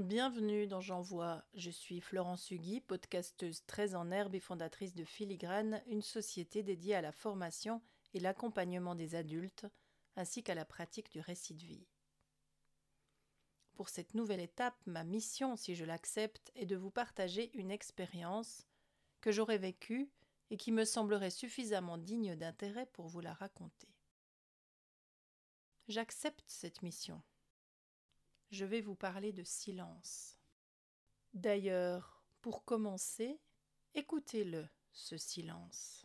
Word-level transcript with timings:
Bienvenue 0.00 0.66
dans 0.66 0.80
J'envoie. 0.80 1.44
Je 1.52 1.68
suis 1.68 2.00
Florence 2.00 2.50
Hugui, 2.50 2.80
podcasteuse 2.80 3.66
très 3.66 3.94
en 3.94 4.10
herbe 4.10 4.34
et 4.34 4.40
fondatrice 4.40 4.94
de 4.94 5.04
Filigrane, 5.04 5.82
une 5.88 6.00
société 6.00 6.62
dédiée 6.62 6.94
à 6.94 7.02
la 7.02 7.12
formation 7.12 7.82
et 8.14 8.20
l'accompagnement 8.20 8.94
des 8.94 9.14
adultes, 9.14 9.66
ainsi 10.16 10.42
qu'à 10.42 10.54
la 10.54 10.64
pratique 10.64 11.10
du 11.10 11.20
récit 11.20 11.52
de 11.52 11.66
vie. 11.66 11.86
Pour 13.74 13.90
cette 13.90 14.14
nouvelle 14.14 14.40
étape, 14.40 14.80
ma 14.86 15.04
mission, 15.04 15.54
si 15.54 15.74
je 15.74 15.84
l'accepte, 15.84 16.50
est 16.54 16.64
de 16.64 16.76
vous 16.76 16.90
partager 16.90 17.50
une 17.52 17.70
expérience 17.70 18.66
que 19.20 19.30
j'aurais 19.30 19.58
vécue 19.58 20.10
et 20.48 20.56
qui 20.56 20.72
me 20.72 20.86
semblerait 20.86 21.28
suffisamment 21.28 21.98
digne 21.98 22.36
d'intérêt 22.36 22.86
pour 22.86 23.06
vous 23.06 23.20
la 23.20 23.34
raconter. 23.34 23.94
J'accepte 25.88 26.44
cette 26.46 26.80
mission. 26.80 27.22
Je 28.50 28.64
vais 28.64 28.80
vous 28.80 28.96
parler 28.96 29.32
de 29.32 29.44
silence. 29.44 30.36
D'ailleurs, 31.34 32.24
pour 32.40 32.64
commencer, 32.64 33.38
écoutez-le, 33.94 34.68
ce 34.92 35.16
silence. 35.16 36.04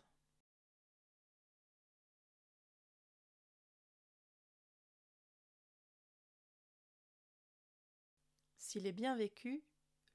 S'il 8.58 8.86
est 8.86 8.92
bien 8.92 9.16
vécu, 9.16 9.64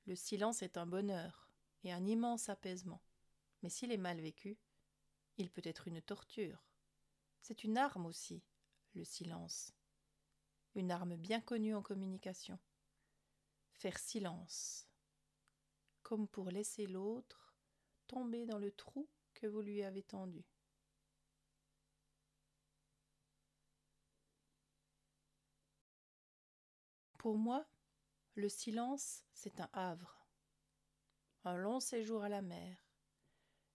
le 0.06 0.16
silence 0.16 0.62
est 0.62 0.78
un 0.78 0.86
bonheur 0.86 1.50
et 1.84 1.92
un 1.92 2.06
immense 2.06 2.48
apaisement. 2.48 3.02
Mais 3.62 3.70
s'il 3.70 3.92
est 3.92 3.98
mal 3.98 4.22
vécu, 4.22 4.58
il 5.38 5.50
peut 5.50 5.62
être 5.66 5.88
une 5.88 6.02
torture. 6.02 6.64
C'est 7.42 7.66
une 7.66 7.78
arme 7.78 8.06
aussi, 8.06 8.42
le 8.94 9.04
silence. 9.04 9.74
Une 10.76 10.92
arme 10.92 11.16
bien 11.16 11.42
connue 11.42 11.76
en 11.76 11.82
communication. 11.82 12.58
Faire 13.74 13.98
silence, 13.98 14.88
comme 16.02 16.28
pour 16.28 16.50
laisser 16.50 16.88
l'autre 16.88 17.54
tomber 18.08 18.46
dans 18.46 18.60
le 18.60 18.72
trou 18.72 19.10
que 19.34 19.48
vous 19.48 19.62
lui 19.62 19.84
avez 19.84 20.04
tendu. 20.04 20.46
Pour 27.18 27.38
moi, 27.38 27.66
le 28.36 28.50
silence, 28.50 29.24
c'est 29.34 29.60
un 29.60 29.70
havre, 29.74 30.26
un 31.44 31.56
long 31.56 31.80
séjour 31.80 32.24
à 32.24 32.30
la 32.30 32.42
mer, 32.42 32.78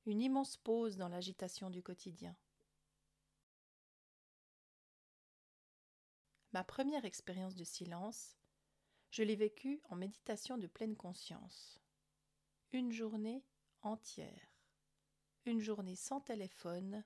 une 0.04 0.20
immense 0.20 0.56
pause 0.56 0.96
dans 0.96 1.08
l'agitation 1.08 1.70
du 1.70 1.82
quotidien. 1.82 2.36
Ma 6.56 6.64
première 6.64 7.04
expérience 7.04 7.54
de 7.54 7.64
silence, 7.64 8.34
je 9.10 9.22
l'ai 9.22 9.36
vécue 9.36 9.82
en 9.90 9.94
méditation 9.94 10.56
de 10.56 10.66
pleine 10.66 10.96
conscience. 10.96 11.78
Une 12.72 12.92
journée 12.92 13.44
entière, 13.82 14.54
une 15.44 15.60
journée 15.60 15.96
sans 15.96 16.22
téléphone 16.22 17.04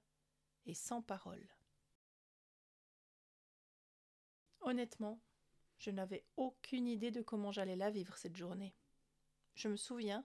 et 0.67 0.75
sans 0.75 1.03
parole. 1.03 1.45
Honnêtement, 4.61 5.21
je 5.79 5.91
n'avais 5.91 6.25
aucune 6.37 6.87
idée 6.87 7.11
de 7.11 7.21
comment 7.21 7.51
j'allais 7.51 7.75
la 7.75 7.91
vivre 7.91 8.17
cette 8.19 8.37
journée. 8.37 8.77
Je 9.57 9.67
me 9.67 9.77
souviens 9.77 10.25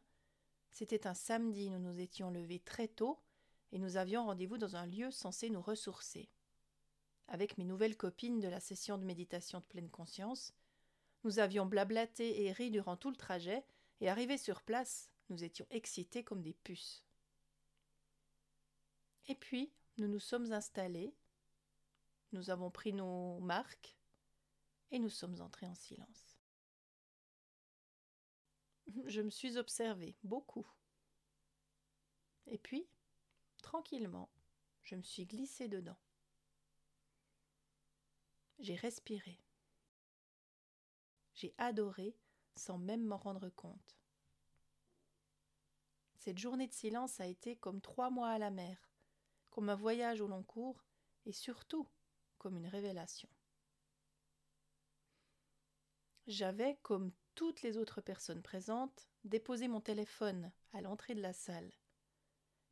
c'était 0.69 1.07
un 1.07 1.15
samedi, 1.15 1.71
nous 1.71 1.79
nous 1.79 1.99
étions 1.99 2.29
levés 2.29 2.59
très 2.59 2.89
tôt 2.89 3.19
et 3.71 3.79
nous 3.79 3.97
avions 3.97 4.25
rendez-vous 4.25 4.59
dans 4.59 4.75
un 4.75 4.85
lieu 4.85 5.09
censé 5.09 5.49
nous 5.49 5.63
ressourcer. 5.63 6.29
Avec 7.27 7.57
mes 7.57 7.65
nouvelles 7.65 7.97
copines 7.97 8.39
de 8.39 8.47
la 8.47 8.59
session 8.59 8.97
de 8.97 9.03
méditation 9.03 9.59
de 9.59 9.65
pleine 9.65 9.89
conscience, 9.89 10.53
nous 11.23 11.39
avions 11.39 11.65
blablaté 11.65 12.43
et 12.43 12.51
ri 12.51 12.69
durant 12.69 12.97
tout 12.97 13.09
le 13.09 13.15
trajet, 13.15 13.65
et 14.01 14.09
arrivés 14.09 14.37
sur 14.37 14.61
place, 14.61 15.11
nous 15.29 15.43
étions 15.43 15.65
excités 15.71 16.23
comme 16.23 16.41
des 16.41 16.53
puces. 16.53 17.03
Et 19.27 19.35
puis, 19.35 19.73
nous 19.97 20.07
nous 20.07 20.19
sommes 20.19 20.51
installés, 20.51 21.16
nous 22.31 22.50
avons 22.50 22.69
pris 22.69 22.94
nos 22.94 23.39
marques, 23.39 23.97
et 24.91 25.00
nous 25.00 25.09
sommes 25.09 25.41
entrés 25.41 25.67
en 25.67 25.75
silence. 25.75 26.38
Je 29.07 29.21
me 29.21 29.31
suis 29.31 29.57
observée 29.57 30.16
beaucoup. 30.23 30.67
Et 32.45 32.59
puis, 32.59 32.88
tranquillement, 33.63 34.29
je 34.83 34.95
me 34.95 35.01
suis 35.01 35.25
glissée 35.25 35.67
dedans. 35.67 35.97
J'ai 38.59 38.75
respiré. 38.75 39.39
J'ai 41.33 41.53
adoré 41.57 42.16
sans 42.55 42.77
même 42.77 43.03
m'en 43.03 43.17
rendre 43.17 43.49
compte. 43.49 43.97
Cette 46.17 46.38
journée 46.39 46.67
de 46.67 46.73
silence 46.73 47.19
a 47.19 47.27
été 47.27 47.55
comme 47.57 47.81
trois 47.81 48.09
mois 48.09 48.29
à 48.29 48.39
la 48.39 48.49
mer, 48.49 48.89
comme 49.51 49.69
un 49.69 49.75
voyage 49.75 50.21
au 50.21 50.27
long 50.27 50.44
cours 50.44 50.83
et 51.25 51.33
surtout 51.33 51.88
comme 52.38 52.57
une 52.57 52.67
révélation. 52.67 53.29
J'avais, 56.27 56.79
comme 56.81 57.11
toutes 57.35 57.61
les 57.61 57.77
autres 57.77 58.01
personnes 58.01 58.41
présentes, 58.41 59.07
déposé 59.23 59.67
mon 59.67 59.81
téléphone 59.81 60.51
à 60.73 60.81
l'entrée 60.81 61.13
de 61.13 61.21
la 61.21 61.33
salle. 61.33 61.71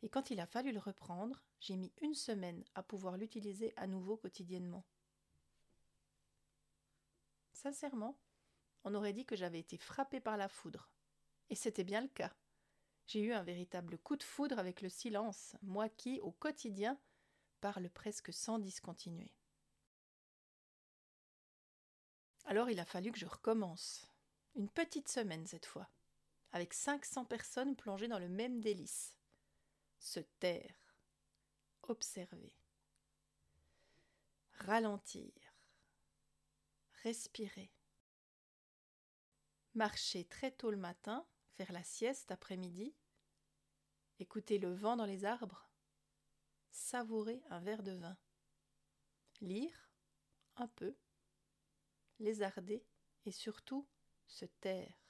Et 0.01 0.09
quand 0.09 0.31
il 0.31 0.39
a 0.39 0.47
fallu 0.47 0.71
le 0.71 0.79
reprendre, 0.79 1.43
j'ai 1.59 1.75
mis 1.75 1.93
une 2.01 2.15
semaine 2.15 2.63
à 2.73 2.81
pouvoir 2.81 3.17
l'utiliser 3.17 3.73
à 3.75 3.85
nouveau 3.85 4.17
quotidiennement. 4.17 4.85
Sincèrement, 7.63 8.19
on 8.83 8.93
aurait 8.93 9.13
dit 9.13 9.25
que 9.25 9.37
j'avais 9.37 9.61
été 9.61 9.77
frappée 9.77 10.19
par 10.19 10.35
la 10.35 10.49
foudre. 10.49 10.89
Et 11.49 11.55
c'était 11.55 11.85
bien 11.85 12.01
le 12.01 12.09
cas. 12.09 12.35
J'ai 13.07 13.21
eu 13.21 13.31
un 13.31 13.41
véritable 13.41 13.97
coup 13.97 14.17
de 14.17 14.23
foudre 14.23 14.59
avec 14.59 14.81
le 14.81 14.89
silence, 14.89 15.55
moi 15.61 15.87
qui, 15.87 16.19
au 16.19 16.31
quotidien, 16.31 16.99
parle 17.61 17.89
presque 17.89 18.33
sans 18.33 18.59
discontinuer. 18.59 19.31
Alors 22.43 22.69
il 22.69 22.81
a 22.81 22.85
fallu 22.85 23.13
que 23.13 23.19
je 23.19 23.25
recommence. 23.25 24.11
Une 24.55 24.69
petite 24.69 25.07
semaine 25.07 25.47
cette 25.47 25.65
fois, 25.65 25.89
avec 26.51 26.73
500 26.73 27.23
personnes 27.23 27.77
plongées 27.77 28.09
dans 28.09 28.19
le 28.19 28.27
même 28.27 28.59
délice. 28.59 29.15
Se 29.99 30.19
taire, 30.19 30.97
observer, 31.83 32.53
ralentir, 34.51 35.31
respirer, 37.03 37.69
marcher 39.73 40.23
très 40.23 40.51
tôt 40.51 40.71
le 40.71 40.77
matin, 40.77 41.27
faire 41.57 41.73
la 41.73 41.83
sieste 41.83 42.31
après-midi, 42.31 42.95
écouter 44.19 44.57
le 44.57 44.73
vent 44.73 44.95
dans 44.95 45.05
les 45.05 45.25
arbres, 45.25 45.69
savourer 46.71 47.43
un 47.49 47.59
verre 47.59 47.83
de 47.83 47.91
vin, 47.91 48.17
lire 49.41 49.91
un 50.55 50.69
peu, 50.69 50.95
lézarder 52.19 52.85
et 53.25 53.31
surtout 53.31 53.85
se 54.25 54.45
taire. 54.45 55.03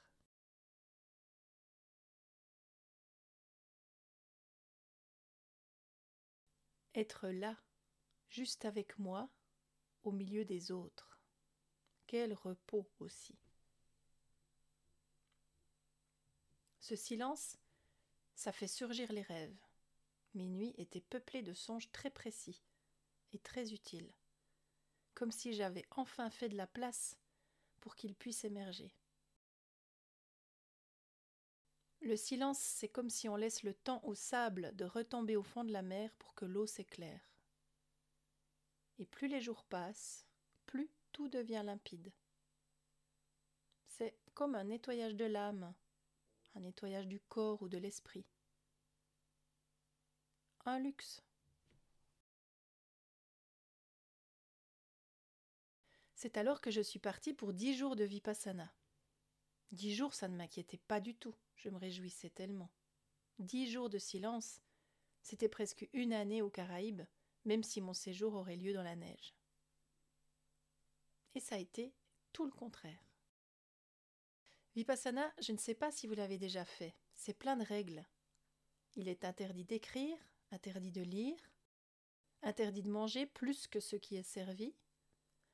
Être 6.96 7.28
là, 7.28 7.56
juste 8.28 8.64
avec 8.64 8.98
moi, 8.98 9.30
au 10.02 10.10
milieu 10.10 10.44
des 10.44 10.72
autres. 10.72 11.13
Quel 12.06 12.34
repos 12.34 12.86
aussi. 13.00 13.34
Ce 16.80 16.96
silence, 16.96 17.56
ça 18.34 18.52
fait 18.52 18.68
surgir 18.68 19.10
les 19.12 19.22
rêves. 19.22 19.56
Mes 20.34 20.48
nuits 20.48 20.74
étaient 20.76 21.00
peuplées 21.00 21.42
de 21.42 21.54
songes 21.54 21.90
très 21.92 22.10
précis 22.10 22.62
et 23.32 23.38
très 23.38 23.72
utiles, 23.72 24.12
comme 25.14 25.32
si 25.32 25.54
j'avais 25.54 25.86
enfin 25.92 26.28
fait 26.28 26.48
de 26.48 26.56
la 26.56 26.66
place 26.66 27.16
pour 27.80 27.94
qu'ils 27.94 28.14
puissent 28.14 28.44
émerger. 28.44 28.94
Le 32.00 32.16
silence, 32.16 32.58
c'est 32.58 32.88
comme 32.88 33.08
si 33.08 33.30
on 33.30 33.36
laisse 33.36 33.62
le 33.62 33.72
temps 33.72 34.04
au 34.04 34.14
sable 34.14 34.76
de 34.76 34.84
retomber 34.84 35.36
au 35.36 35.42
fond 35.42 35.64
de 35.64 35.72
la 35.72 35.80
mer 35.80 36.12
pour 36.18 36.34
que 36.34 36.44
l'eau 36.44 36.66
s'éclaire. 36.66 37.32
Et 38.98 39.06
plus 39.06 39.28
les 39.28 39.40
jours 39.40 39.64
passent, 39.64 40.26
plus 40.66 40.90
tout 41.14 41.28
devient 41.28 41.62
limpide. 41.64 42.12
C'est 43.86 44.18
comme 44.34 44.56
un 44.56 44.64
nettoyage 44.64 45.14
de 45.14 45.24
l'âme, 45.24 45.72
un 46.56 46.60
nettoyage 46.60 47.06
du 47.06 47.20
corps 47.20 47.62
ou 47.62 47.68
de 47.68 47.78
l'esprit. 47.78 48.26
Un 50.66 50.80
luxe. 50.80 51.22
C'est 56.16 56.36
alors 56.36 56.60
que 56.60 56.72
je 56.72 56.80
suis 56.80 56.98
partie 56.98 57.32
pour 57.32 57.52
dix 57.52 57.76
jours 57.76 57.94
de 57.94 58.04
vipassana. 58.04 58.74
Dix 59.70 59.94
jours, 59.94 60.14
ça 60.14 60.26
ne 60.26 60.36
m'inquiétait 60.36 60.78
pas 60.78 61.00
du 61.00 61.14
tout. 61.14 61.36
Je 61.54 61.68
me 61.68 61.76
réjouissais 61.76 62.30
tellement. 62.30 62.72
Dix 63.38 63.70
jours 63.70 63.88
de 63.88 63.98
silence, 63.98 64.62
c'était 65.22 65.48
presque 65.48 65.88
une 65.92 66.12
année 66.12 66.42
aux 66.42 66.50
Caraïbes, 66.50 67.02
même 67.44 67.62
si 67.62 67.80
mon 67.80 67.94
séjour 67.94 68.34
aurait 68.34 68.56
lieu 68.56 68.72
dans 68.72 68.82
la 68.82 68.96
neige. 68.96 69.34
Et 71.34 71.40
ça 71.40 71.56
a 71.56 71.58
été 71.58 71.92
tout 72.32 72.44
le 72.44 72.52
contraire. 72.52 73.04
Vipassana, 74.74 75.32
je 75.40 75.52
ne 75.52 75.58
sais 75.58 75.74
pas 75.74 75.90
si 75.90 76.06
vous 76.06 76.14
l'avez 76.14 76.38
déjà 76.38 76.64
fait. 76.64 76.94
C'est 77.14 77.38
plein 77.38 77.56
de 77.56 77.64
règles. 77.64 78.04
Il 78.96 79.08
est 79.08 79.24
interdit 79.24 79.64
d'écrire, 79.64 80.16
interdit 80.50 80.92
de 80.92 81.02
lire, 81.02 81.38
interdit 82.42 82.82
de 82.82 82.90
manger 82.90 83.26
plus 83.26 83.66
que 83.66 83.80
ce 83.80 83.96
qui 83.96 84.16
est 84.16 84.22
servi, 84.22 84.74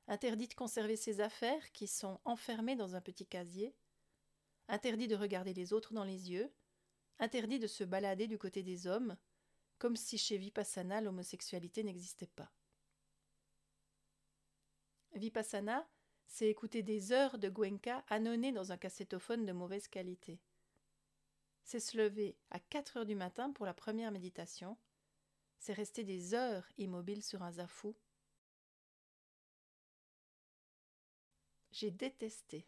interdit 0.07 0.49
de 0.49 0.55
conserver 0.55 0.97
ses 0.97 1.21
affaires 1.21 1.71
qui 1.73 1.87
sont 1.87 2.21
enfermées 2.25 2.77
dans 2.77 2.97
un 2.97 3.01
petit 3.01 3.27
casier, 3.27 3.75
interdit 4.69 5.09
de 5.09 5.17
regarder 5.17 5.55
les 5.55 5.73
autres 5.73 5.93
dans 5.95 6.05
les 6.05 6.31
yeux, 6.31 6.53
interdit 7.19 7.59
de 7.59 7.67
se 7.67 7.85
balader 7.85 8.27
du 8.27 8.39
côté 8.39 8.63
des 8.63 8.87
hommes, 8.87 9.17
comme 9.79 9.97
si 9.97 10.19
chez 10.19 10.37
Vipassana 10.37 11.01
l'homosexualité 11.01 11.85
n'existait 11.85 12.27
pas. 12.27 12.51
Vipassana, 15.15 15.89
c'est 16.27 16.49
écouter 16.49 16.83
des 16.83 17.13
heures 17.13 17.39
de 17.39 17.49
Gwenka 17.49 18.05
annonnées 18.09 18.53
dans 18.53 18.73
un 18.73 18.77
cassettophone 18.77 19.45
de 19.45 19.53
mauvaise 19.53 19.89
qualité. 19.89 20.41
C'est 21.65 21.81
se 21.81 21.97
lever 21.97 22.37
à 22.51 22.61
4 22.61 22.99
heures 22.99 23.07
du 23.07 23.15
matin 23.15 23.53
pour 23.53 23.67
la 23.67 23.75
première 23.75 24.13
méditation. 24.13 24.77
C'est 25.59 25.73
rester 25.73 26.05
des 26.05 26.35
heures 26.35 26.69
immobile 26.79 27.23
sur 27.23 27.43
un 27.43 27.53
zafou. 27.53 27.95
J'ai 31.73 31.91
détesté. 31.91 32.67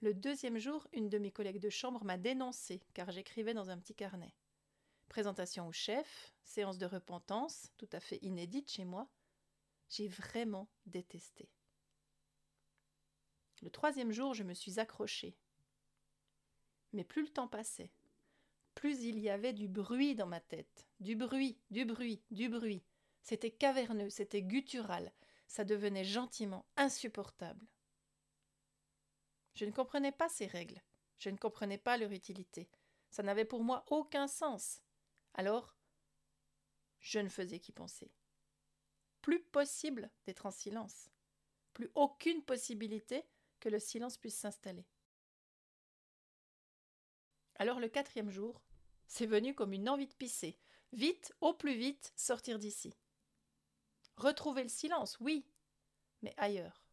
Le 0.00 0.14
deuxième 0.14 0.58
jour, 0.58 0.88
une 0.92 1.08
de 1.08 1.18
mes 1.18 1.30
collègues 1.30 1.60
de 1.60 1.70
chambre 1.70 2.04
m'a 2.04 2.16
dénoncé 2.16 2.82
car 2.94 3.10
j'écrivais 3.10 3.54
dans 3.54 3.70
un 3.70 3.78
petit 3.78 3.94
carnet. 3.94 4.34
Présentation 5.08 5.66
au 5.68 5.72
chef, 5.72 6.32
séance 6.42 6.78
de 6.78 6.86
repentance, 6.86 7.70
tout 7.76 7.88
à 7.92 8.00
fait 8.00 8.18
inédite 8.22 8.70
chez 8.70 8.84
moi. 8.84 9.08
J'ai 9.90 10.08
vraiment 10.08 10.68
détesté. 10.86 11.50
Le 13.60 13.70
troisième 13.70 14.12
jour, 14.12 14.32
je 14.34 14.44
me 14.44 14.54
suis 14.54 14.80
accrochée. 14.80 15.36
Mais 16.92 17.04
plus 17.04 17.22
le 17.22 17.28
temps 17.28 17.48
passait, 17.48 17.92
plus 18.74 19.02
il 19.02 19.18
y 19.18 19.28
avait 19.28 19.52
du 19.52 19.68
bruit 19.68 20.14
dans 20.14 20.26
ma 20.26 20.40
tête. 20.40 20.88
Du 21.00 21.16
bruit, 21.16 21.58
du 21.70 21.84
bruit, 21.84 22.22
du 22.30 22.48
bruit. 22.48 22.82
C'était 23.22 23.50
caverneux, 23.50 24.10
c'était 24.10 24.42
guttural. 24.42 25.12
Ça 25.46 25.64
devenait 25.64 26.04
gentiment 26.04 26.64
insupportable. 26.76 27.66
Je 29.54 29.64
ne 29.64 29.72
comprenais 29.72 30.12
pas 30.12 30.28
ces 30.28 30.46
règles. 30.46 30.80
Je 31.18 31.28
ne 31.28 31.36
comprenais 31.36 31.78
pas 31.78 31.98
leur 31.98 32.12
utilité. 32.12 32.70
Ça 33.10 33.22
n'avait 33.22 33.44
pour 33.44 33.62
moi 33.64 33.84
aucun 33.88 34.28
sens. 34.28 34.80
Alors, 35.34 35.76
je 37.00 37.18
ne 37.18 37.28
faisais 37.28 37.58
qu'y 37.58 37.72
penser. 37.72 38.10
Plus 39.22 39.40
possible 39.40 40.10
d'être 40.24 40.46
en 40.46 40.50
silence. 40.50 41.10
Plus 41.72 41.90
aucune 41.94 42.42
possibilité 42.42 43.24
que 43.60 43.68
le 43.68 43.78
silence 43.78 44.16
puisse 44.16 44.36
s'installer. 44.36 44.86
Alors 47.56 47.78
le 47.78 47.88
quatrième 47.88 48.30
jour, 48.30 48.62
c'est 49.06 49.26
venu 49.26 49.54
comme 49.54 49.72
une 49.72 49.88
envie 49.88 50.06
de 50.06 50.14
pisser. 50.14 50.58
Vite, 50.92 51.34
au 51.40 51.52
plus 51.52 51.76
vite, 51.76 52.12
sortir 52.16 52.58
d'ici. 52.58 52.96
Retrouver 54.16 54.62
le 54.62 54.68
silence, 54.68 55.18
oui, 55.20 55.46
mais 56.22 56.34
ailleurs. 56.36 56.84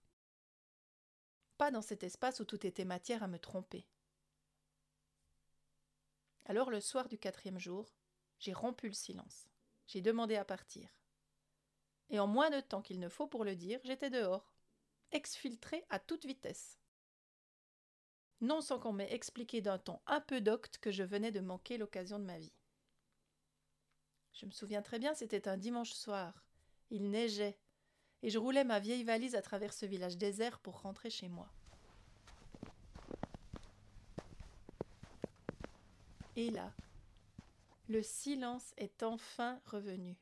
Pas 1.58 1.72
dans 1.72 1.82
cet 1.82 2.04
espace 2.04 2.40
où 2.40 2.46
tout 2.46 2.66
était 2.66 2.86
matière 2.86 3.24
à 3.24 3.28
me 3.28 3.40
tromper. 3.40 3.88
Alors 6.46 6.70
le 6.70 6.80
soir 6.80 7.08
du 7.08 7.18
quatrième 7.18 7.60
jour, 7.60 7.94
j'ai 8.40 8.54
rompu 8.54 8.88
le 8.88 8.94
silence. 8.94 9.48
J'ai 9.88 10.02
demandé 10.02 10.36
à 10.36 10.46
partir. 10.46 10.90
Et 12.10 12.20
en 12.20 12.28
moins 12.28 12.50
de 12.50 12.60
temps 12.60 12.82
qu'il 12.82 13.00
ne 13.00 13.10
faut 13.10 13.28
pour 13.28 13.44
le 13.44 13.56
dire, 13.56 13.80
j'étais 13.84 14.10
dehors 14.10 14.54
exfiltré 15.12 15.86
à 15.90 16.00
toute 16.00 16.26
vitesse. 16.26 16.78
Non 18.42 18.62
sans 18.62 18.80
qu'on 18.80 18.94
m'ait 18.94 19.12
expliqué 19.14 19.62
d'un 19.62 19.80
ton 19.80 20.00
un 20.06 20.22
peu 20.22 20.42
docte 20.42 20.78
que 20.78 20.92
je 20.92 21.04
venais 21.04 21.32
de 21.32 21.40
manquer 21.40 21.78
l'occasion 21.78 22.20
de 22.20 22.26
ma 22.26 22.38
vie. 22.38 22.54
Je 24.34 24.46
me 24.46 24.52
souviens 24.52 24.82
très 24.82 25.00
bien, 25.00 25.16
c'était 25.16 25.48
un 25.48 25.58
dimanche 25.58 25.94
soir. 25.94 26.46
Il 26.92 27.10
neigeait, 27.10 27.58
et 28.22 28.30
je 28.30 28.38
roulais 28.38 28.64
ma 28.64 28.80
vieille 28.80 29.04
valise 29.04 29.36
à 29.36 29.42
travers 29.42 29.74
ce 29.74 29.86
village 29.86 30.18
désert 30.18 30.60
pour 30.60 30.82
rentrer 30.82 31.10
chez 31.10 31.28
moi. 31.28 31.50
Et 36.36 36.52
là, 36.52 36.72
le 37.90 38.04
silence 38.04 38.74
est 38.78 39.02
enfin 39.02 39.60
revenu. 39.66 40.16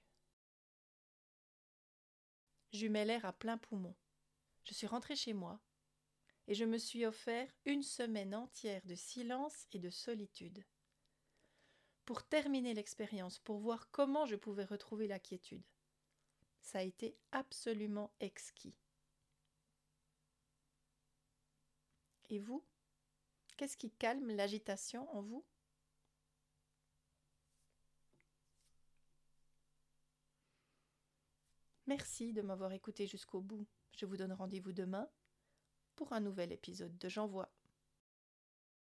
J'eus 2.75 2.89
l'air 2.89 3.23
à 3.23 3.31
plein 3.31 3.57
poumon 3.57 3.95
je 4.65 4.73
suis 4.73 4.85
rentrée 4.85 5.15
chez 5.15 5.31
moi 5.31 5.61
et 6.47 6.55
je 6.55 6.65
me 6.65 6.77
suis 6.77 7.05
offert 7.05 7.47
une 7.63 7.83
semaine 7.83 8.35
entière 8.35 8.81
de 8.83 8.95
silence 8.95 9.67
et 9.71 9.79
de 9.79 9.89
solitude. 9.89 10.65
Pour 12.03 12.23
terminer 12.23 12.73
l'expérience, 12.73 13.39
pour 13.39 13.59
voir 13.59 13.89
comment 13.91 14.25
je 14.25 14.35
pouvais 14.35 14.65
retrouver 14.65 15.07
la 15.07 15.19
quiétude. 15.19 15.63
Ça 16.59 16.79
a 16.79 16.83
été 16.83 17.15
absolument 17.31 18.11
exquis. 18.19 18.75
Et 22.29 22.39
vous? 22.39 22.61
Qu'est-ce 23.55 23.77
qui 23.77 23.91
calme 23.91 24.35
l'agitation 24.35 25.09
en 25.15 25.21
vous? 25.21 25.45
Merci 31.87 32.33
de 32.33 32.41
m'avoir 32.41 32.71
écouté 32.73 33.05
jusqu'au 33.05 33.41
bout. 33.41 33.67
Je 33.95 34.05
vous 34.05 34.17
donne 34.17 34.33
rendez-vous 34.33 34.73
demain 34.73 35.07
pour 35.95 36.13
un 36.13 36.19
nouvel 36.19 36.51
épisode 36.51 36.97
de 36.97 37.09
J'envoie. 37.09 37.49